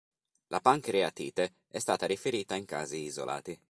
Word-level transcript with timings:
La 0.47 0.61
pancreatite 0.61 1.57
è 1.67 1.77
stata 1.77 2.07
riferita 2.07 2.55
in 2.55 2.65
casi 2.65 3.01
isolati. 3.03 3.55